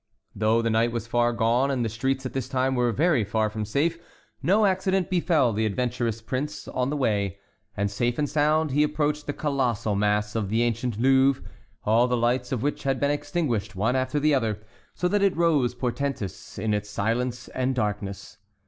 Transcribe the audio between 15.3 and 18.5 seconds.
rose portentous in its silence and darkness.